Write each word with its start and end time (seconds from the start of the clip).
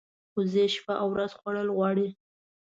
وزې 0.35 0.65
شپه 0.75 0.93
او 1.01 1.07
ورځ 1.13 1.31
خوړل 1.39 1.69
غواړي 1.75 2.07